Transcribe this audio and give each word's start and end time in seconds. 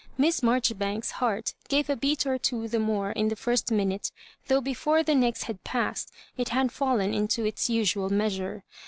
Miss 0.17 0.41
Marjoribanks's 0.41 1.11
heart 1.17 1.53
gave 1.69 1.87
a 1.87 1.95
beat 1.95 2.25
or 2.25 2.39
two 2.39 2.67
the 2.67 2.79
more 2.79 3.11
in 3.11 3.27
the 3.27 3.35
first 3.35 3.71
minute, 3.71 4.11
though 4.47 4.59
before 4.59 5.03
the 5.03 5.13
next 5.13 5.43
had 5.43 5.63
passed, 5.63 6.11
it 6.37 6.49
had 6.49 6.71
fallen 6.71 7.13
into 7.13 7.45
its 7.45 7.69
usual 7.69 8.09
measure. 8.09 8.63